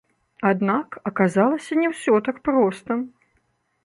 Аднак, 0.51 0.95
аказалася, 1.09 1.77
не 1.81 1.91
ўсё 1.91 2.13
так 2.31 2.37
проста. 2.49 2.91